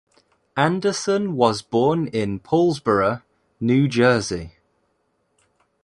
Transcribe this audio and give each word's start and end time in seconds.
Anderson 0.57 1.35
was 1.35 1.61
born 1.61 2.07
in 2.07 2.39
Paulsboro, 2.39 3.21
New 3.59 3.87
Jersey. 3.87 4.53